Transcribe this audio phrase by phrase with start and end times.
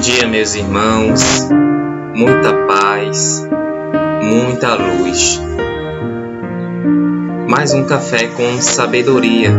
[0.00, 1.48] dia, meus irmãos.
[2.14, 3.46] Muita paz,
[4.22, 5.40] muita luz.
[7.48, 9.50] Mais um café com sabedoria.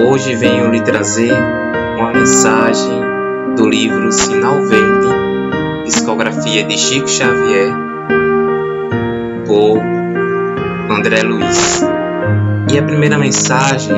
[0.00, 1.32] Hoje venho lhe trazer
[1.98, 3.00] uma mensagem
[3.54, 5.08] do livro Sinal Verde,
[5.84, 7.74] psicografia de Chico Xavier,
[9.46, 9.78] por
[10.90, 11.82] André Luiz.
[12.72, 13.96] E a primeira mensagem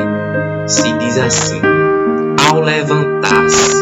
[0.66, 1.60] se diz assim:
[2.48, 3.79] Ao levantar-se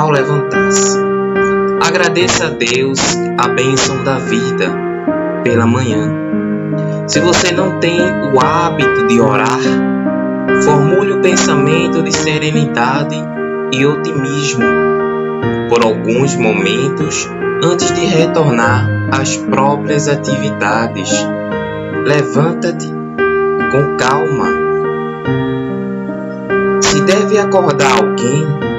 [0.00, 0.98] ao levantar-se.
[1.86, 2.98] Agradeça a Deus
[3.38, 4.74] a bênção da vida
[5.44, 6.10] pela manhã.
[7.06, 9.60] Se você não tem o hábito de orar,
[10.62, 13.16] formule o pensamento de serenidade
[13.72, 14.64] e otimismo
[15.68, 17.28] por alguns momentos
[17.62, 21.10] antes de retornar às próprias atividades.
[22.06, 24.48] Levanta-te com calma.
[26.80, 28.69] Se deve acordar alguém,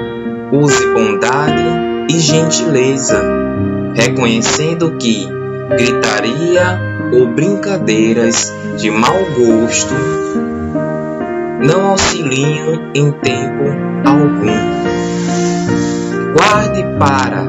[0.52, 1.64] Use bondade
[2.10, 3.24] e gentileza,
[3.96, 5.26] reconhecendo que
[5.78, 6.78] gritaria
[7.14, 9.94] ou brincadeiras de mau gosto
[11.66, 13.64] não auxiliam em tempo
[14.06, 14.82] algum.
[16.34, 17.46] Guarde para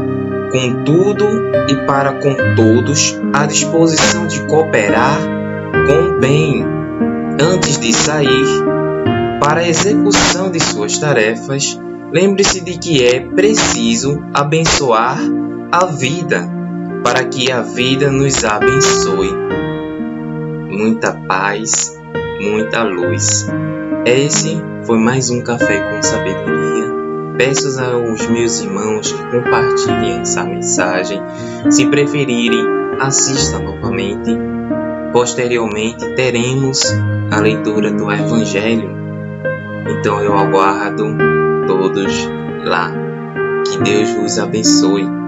[0.53, 1.27] com tudo
[1.69, 5.19] e para com todos a disposição de cooperar
[5.87, 6.65] com bem
[7.41, 8.47] antes de sair
[9.41, 11.81] para a execução de suas tarefas
[12.13, 15.19] Lembre-se de que é preciso abençoar
[15.73, 16.47] a vida
[17.03, 19.31] para que a vida nos abençoe.
[20.69, 21.99] Muita paz,
[22.39, 23.49] muita luz.
[24.05, 26.93] Esse foi mais um Café com Sabedoria.
[27.39, 31.19] Peço aos meus irmãos que compartilhem essa mensagem.
[31.71, 32.67] Se preferirem,
[33.01, 34.37] assista novamente.
[35.15, 36.83] Posteriormente, teremos
[37.31, 38.91] a leitura do Evangelho.
[39.89, 41.32] Então eu aguardo
[41.67, 42.29] todos
[42.65, 42.93] lá.
[43.65, 45.22] Que Deus vos abençoe.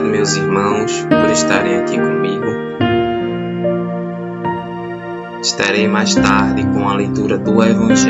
[0.00, 2.46] Obrigado, meus irmãos, por estarem aqui comigo.
[5.42, 7.90] Estarei mais tarde com a leitura do Evangelho.